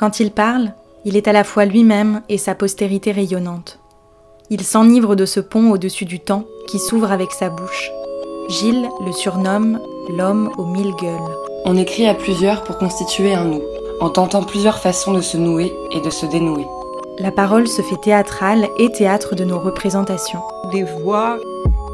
Quand 0.00 0.18
il 0.18 0.30
parle, 0.30 0.72
il 1.04 1.14
est 1.14 1.28
à 1.28 1.32
la 1.32 1.44
fois 1.44 1.66
lui-même 1.66 2.22
et 2.30 2.38
sa 2.38 2.54
postérité 2.54 3.12
rayonnante. 3.12 3.80
Il 4.48 4.62
s'enivre 4.62 5.14
de 5.14 5.26
ce 5.26 5.40
pont 5.40 5.70
au-dessus 5.70 6.06
du 6.06 6.20
temps 6.20 6.44
qui 6.68 6.78
s'ouvre 6.78 7.12
avec 7.12 7.32
sa 7.32 7.50
bouche. 7.50 7.90
Gilles 8.48 8.88
le 9.04 9.12
surnomme 9.12 9.78
l'homme 10.16 10.50
aux 10.56 10.64
mille 10.64 10.94
gueules. 10.94 11.36
On 11.66 11.76
écrit 11.76 12.06
à 12.06 12.14
plusieurs 12.14 12.64
pour 12.64 12.78
constituer 12.78 13.34
un 13.34 13.44
nous, 13.44 13.60
en 14.00 14.08
tentant 14.08 14.42
plusieurs 14.42 14.78
façons 14.78 15.12
de 15.12 15.20
se 15.20 15.36
nouer 15.36 15.70
et 15.92 16.00
de 16.00 16.08
se 16.08 16.24
dénouer. 16.24 16.66
La 17.18 17.30
parole 17.30 17.68
se 17.68 17.82
fait 17.82 18.00
théâtrale 18.00 18.70
et 18.78 18.90
théâtre 18.92 19.34
de 19.34 19.44
nos 19.44 19.58
représentations. 19.58 20.40
Des 20.72 20.84
voix 21.02 21.36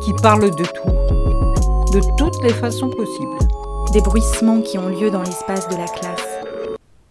qui 0.05 0.13
parlent 0.23 0.55
de 0.55 0.65
tout, 0.65 0.91
de 1.93 2.01
toutes 2.17 2.41
les 2.45 2.55
façons 2.55 2.89
possibles. 2.89 3.39
Des 3.93 4.01
bruissements 4.01 4.61
qui 4.61 4.79
ont 4.79 4.91
lieu 4.91 5.11
dans 5.11 5.23
l'espace 5.23 5.69
de 5.69 5.75
la 5.75 5.87
classe. 5.87 6.36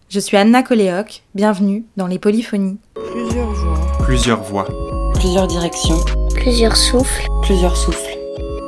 Je 0.08 0.20
suis 0.20 0.36
Anna 0.36 0.62
Coléoc, 0.62 1.24
bienvenue 1.34 1.84
dans 1.96 2.06
les 2.06 2.20
polyphonies. 2.20 2.78
Plusieurs 2.94 3.52
voix. 3.52 3.96
Plusieurs 4.04 4.42
voix. 4.44 4.68
Plusieurs 5.14 5.48
directions. 5.48 5.98
Plusieurs 6.32 6.76
souffles. 6.76 7.26
Plusieurs 7.42 7.76
souffles. 7.76 8.16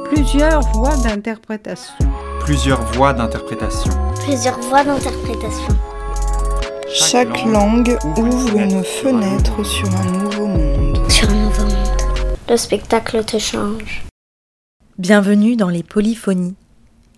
Plusieurs 0.06 0.62
voix 0.72 0.96
d'interprétation. 0.96 1.94
Plusieurs 2.40 2.82
voix 2.92 3.12
d'interprétation. 3.12 3.92
Plusieurs 4.24 4.58
voix 4.58 4.82
d'interprétation. 4.82 5.78
Chaque 6.92 7.44
langue 7.44 7.96
ouvre 8.16 8.56
une 8.56 8.82
fenêtre 8.82 9.64
sur 9.64 9.88
un 9.94 10.10
nouveau 10.24 10.46
monde. 10.48 11.08
Sur 11.08 11.30
un 11.30 11.34
nouveau 11.34 11.66
monde. 11.66 11.88
Le 12.48 12.56
spectacle 12.56 13.24
te 13.24 13.38
change. 13.38 14.02
Bienvenue 14.98 15.54
dans 15.54 15.68
les 15.68 15.84
polyphonies, 15.84 16.56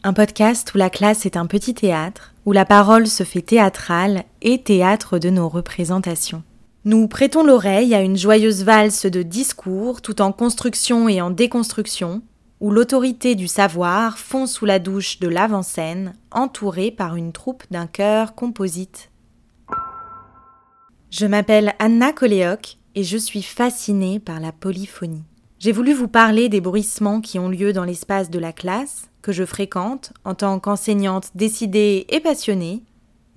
un 0.03 0.13
podcast 0.13 0.73
où 0.75 0.79
la 0.79 0.91
classe 0.91 1.27
est 1.27 1.37
un 1.37 1.47
petit 1.47 1.75
théâtre, 1.75 2.35
où 2.47 2.53
la 2.53 2.65
parole 2.65 3.07
se 3.07 3.23
fait 3.23 3.43
théâtrale 3.43 4.25
et 4.41 4.63
théâtre 4.63 5.19
de 5.19 5.31
nos 5.31 5.49
représentations. 5.49 6.43
Nous 6.85 7.07
prêtons 7.09 7.45
l'oreille 7.45 7.95
à 7.95 8.01
une 8.01 8.17
joyeuse 8.17 8.65
valse 8.65 9.05
de 9.05 9.23
discours 9.23 10.01
tout 10.01 10.23
en 10.23 10.33
construction 10.33 11.09
et 11.09 11.21
en 11.21 11.31
déconstruction, 11.31 12.23
où 12.61 12.71
l'autorité 12.71 13.35
du 13.35 13.49
savoir 13.49 14.19
fond 14.19 14.47
sous 14.47 14.65
la 14.65 14.79
douche 14.79 15.19
de 15.19 15.29
l'avant-scène, 15.29 16.15
entourée 16.31 16.91
par 16.91 17.17
une 17.17 17.33
troupe 17.33 17.65
d'un 17.71 17.87
chœur 17.87 18.35
composite. 18.35 19.11
Je 21.11 21.27
m'appelle 21.27 21.75
Anna 21.79 22.13
Coléoc 22.13 22.79
et 22.95 23.05
je 23.05 23.19
suis 23.19 23.43
fascinée 23.43 24.19
par 24.19 24.41
la 24.41 24.53
polyphonie. 24.53 25.25
J'ai 25.61 25.73
voulu 25.73 25.93
vous 25.93 26.09
parler 26.09 26.49
des 26.49 26.63
bruissements 26.63 27.21
qui 27.21 27.39
ont 27.39 27.51
lieu 27.51 27.75
dans 27.75 27.85
l'espace 27.85 28.31
de 28.31 28.39
la 28.39 28.51
classe, 28.51 29.11
que 29.21 29.31
je 29.31 29.45
fréquente 29.45 30.15
en 30.25 30.35
tant 30.35 30.59
qu'enseignante 30.59 31.33
décidée 31.35 32.07
et 32.09 32.21
passionnée, 32.21 32.83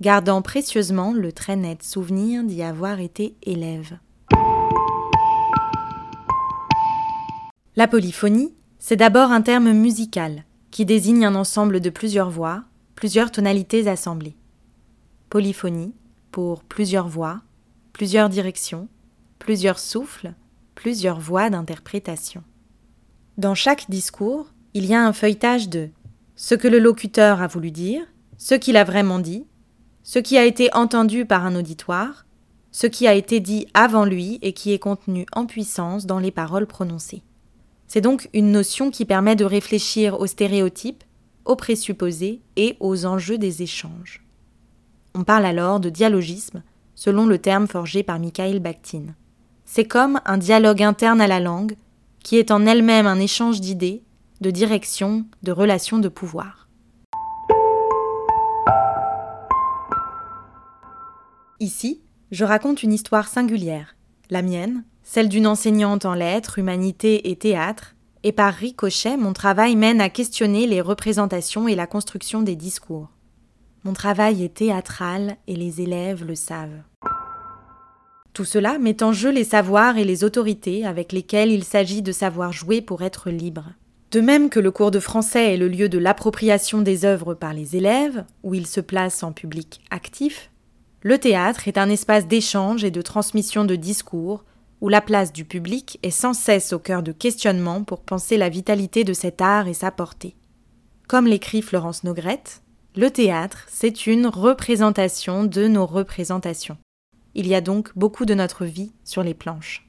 gardant 0.00 0.40
précieusement 0.40 1.12
le 1.12 1.32
très 1.32 1.54
net 1.54 1.82
souvenir 1.82 2.42
d'y 2.42 2.62
avoir 2.62 3.00
été 3.00 3.36
élève. 3.42 3.98
La 7.76 7.86
polyphonie, 7.88 8.54
c'est 8.78 8.96
d'abord 8.96 9.30
un 9.30 9.42
terme 9.42 9.72
musical 9.72 10.44
qui 10.70 10.86
désigne 10.86 11.26
un 11.26 11.34
ensemble 11.34 11.80
de 11.80 11.90
plusieurs 11.90 12.30
voix, 12.30 12.64
plusieurs 12.94 13.32
tonalités 13.32 13.86
assemblées. 13.86 14.38
Polyphonie 15.28 15.92
pour 16.32 16.64
plusieurs 16.64 17.06
voix, 17.06 17.42
plusieurs 17.92 18.30
directions, 18.30 18.88
plusieurs 19.38 19.78
souffles, 19.78 20.32
plusieurs 20.74 21.20
voix 21.20 21.50
d'interprétation. 21.50 22.42
Dans 23.38 23.54
chaque 23.54 23.90
discours, 23.90 24.46
il 24.74 24.86
y 24.86 24.94
a 24.94 25.04
un 25.04 25.12
feuilletage 25.12 25.68
de 25.68 25.90
ce 26.36 26.54
que 26.54 26.68
le 26.68 26.78
locuteur 26.78 27.42
a 27.42 27.46
voulu 27.46 27.70
dire, 27.70 28.02
ce 28.38 28.54
qu'il 28.54 28.76
a 28.76 28.84
vraiment 28.84 29.18
dit, 29.18 29.46
ce 30.02 30.18
qui 30.18 30.36
a 30.36 30.44
été 30.44 30.72
entendu 30.74 31.24
par 31.24 31.46
un 31.46 31.56
auditoire, 31.56 32.26
ce 32.70 32.86
qui 32.86 33.06
a 33.06 33.14
été 33.14 33.40
dit 33.40 33.66
avant 33.72 34.04
lui 34.04 34.38
et 34.42 34.52
qui 34.52 34.72
est 34.72 34.78
contenu 34.78 35.26
en 35.32 35.46
puissance 35.46 36.06
dans 36.06 36.18
les 36.18 36.32
paroles 36.32 36.66
prononcées. 36.66 37.22
C'est 37.86 38.00
donc 38.00 38.28
une 38.32 38.50
notion 38.50 38.90
qui 38.90 39.04
permet 39.04 39.36
de 39.36 39.44
réfléchir 39.44 40.18
aux 40.18 40.26
stéréotypes, 40.26 41.04
aux 41.44 41.56
présupposés 41.56 42.40
et 42.56 42.76
aux 42.80 43.06
enjeux 43.06 43.38
des 43.38 43.62
échanges. 43.62 44.24
On 45.14 45.22
parle 45.22 45.44
alors 45.44 45.78
de 45.78 45.90
dialogisme, 45.90 46.62
selon 46.96 47.26
le 47.26 47.38
terme 47.38 47.68
forgé 47.68 48.02
par 48.02 48.18
Mikhail 48.18 48.58
Bakhtin. 48.58 49.14
C'est 49.64 49.86
comme 49.86 50.20
un 50.24 50.38
dialogue 50.38 50.82
interne 50.82 51.20
à 51.20 51.26
la 51.26 51.40
langue, 51.40 51.76
qui 52.22 52.36
est 52.36 52.50
en 52.50 52.66
elle-même 52.66 53.06
un 53.06 53.18
échange 53.18 53.60
d'idées, 53.60 54.02
de 54.40 54.50
direction, 54.50 55.24
de 55.42 55.52
relations 55.52 55.98
de 55.98 56.08
pouvoir. 56.08 56.68
Ici, 61.60 62.02
je 62.30 62.44
raconte 62.44 62.82
une 62.82 62.92
histoire 62.92 63.28
singulière, 63.28 63.96
la 64.28 64.42
mienne, 64.42 64.84
celle 65.02 65.28
d'une 65.28 65.46
enseignante 65.46 66.04
en 66.04 66.14
lettres, 66.14 66.58
humanité 66.58 67.30
et 67.30 67.36
théâtre, 67.36 67.94
et 68.22 68.32
par 68.32 68.54
ricochet, 68.54 69.16
mon 69.16 69.32
travail 69.32 69.76
mène 69.76 70.00
à 70.00 70.08
questionner 70.08 70.66
les 70.66 70.80
représentations 70.80 71.68
et 71.68 71.74
la 71.74 71.86
construction 71.86 72.42
des 72.42 72.56
discours. 72.56 73.08
Mon 73.84 73.92
travail 73.92 74.42
est 74.42 74.54
théâtral 74.54 75.36
et 75.46 75.56
les 75.56 75.82
élèves 75.82 76.24
le 76.24 76.34
savent. 76.34 76.82
Tout 78.34 78.44
cela 78.44 78.78
met 78.78 79.02
en 79.04 79.12
jeu 79.12 79.30
les 79.30 79.44
savoirs 79.44 79.96
et 79.96 80.04
les 80.04 80.24
autorités 80.24 80.84
avec 80.84 81.12
lesquels 81.12 81.52
il 81.52 81.62
s'agit 81.62 82.02
de 82.02 82.10
savoir 82.10 82.52
jouer 82.52 82.82
pour 82.82 83.02
être 83.02 83.30
libre. 83.30 83.70
De 84.10 84.20
même 84.20 84.50
que 84.50 84.58
le 84.60 84.72
cours 84.72 84.90
de 84.90 84.98
français 84.98 85.54
est 85.54 85.56
le 85.56 85.68
lieu 85.68 85.88
de 85.88 85.98
l'appropriation 85.98 86.82
des 86.82 87.04
œuvres 87.04 87.34
par 87.34 87.54
les 87.54 87.76
élèves, 87.76 88.24
où 88.42 88.54
ils 88.54 88.66
se 88.66 88.80
placent 88.80 89.22
en 89.22 89.32
public 89.32 89.80
actif, 89.90 90.50
le 91.02 91.18
théâtre 91.18 91.68
est 91.68 91.78
un 91.78 91.88
espace 91.88 92.26
d'échange 92.26 92.82
et 92.82 92.90
de 92.90 93.02
transmission 93.02 93.64
de 93.64 93.76
discours, 93.76 94.44
où 94.80 94.88
la 94.88 95.00
place 95.00 95.32
du 95.32 95.44
public 95.44 95.98
est 96.02 96.10
sans 96.10 96.34
cesse 96.34 96.72
au 96.72 96.78
cœur 96.78 97.02
de 97.02 97.12
questionnements 97.12 97.84
pour 97.84 98.00
penser 98.00 98.36
la 98.36 98.48
vitalité 98.48 99.04
de 99.04 99.12
cet 99.12 99.42
art 99.42 99.68
et 99.68 99.74
sa 99.74 99.90
portée. 99.90 100.34
Comme 101.06 101.26
l'écrit 101.26 101.62
Florence 101.62 102.04
Nogrette, 102.04 102.62
le 102.96 103.10
théâtre, 103.10 103.66
c'est 103.68 104.06
une 104.06 104.26
représentation 104.26 105.44
de 105.44 105.68
nos 105.68 105.86
représentations. 105.86 106.78
Il 107.34 107.46
y 107.46 107.54
a 107.54 107.60
donc 107.60 107.90
beaucoup 107.96 108.24
de 108.24 108.34
notre 108.34 108.64
vie 108.64 108.92
sur 109.04 109.22
les 109.22 109.34
planches. 109.34 109.88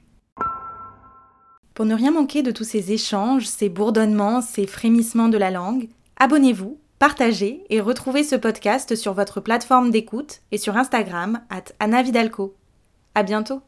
Pour 1.74 1.84
ne 1.84 1.94
rien 1.94 2.10
manquer 2.10 2.42
de 2.42 2.50
tous 2.50 2.64
ces 2.64 2.92
échanges, 2.92 3.46
ces 3.46 3.68
bourdonnements, 3.68 4.40
ces 4.40 4.66
frémissements 4.66 5.28
de 5.28 5.36
la 5.36 5.50
langue, 5.50 5.88
abonnez-vous, 6.16 6.78
partagez 6.98 7.64
et 7.68 7.80
retrouvez 7.80 8.24
ce 8.24 8.34
podcast 8.34 8.96
sur 8.96 9.12
votre 9.12 9.40
plateforme 9.40 9.90
d'écoute 9.90 10.40
et 10.52 10.58
sur 10.58 10.76
Instagram 10.76 11.40
at 11.50 11.64
Anna 11.78 12.02
Vidalco. 12.02 12.56
À 13.14 13.22
bientôt! 13.22 13.60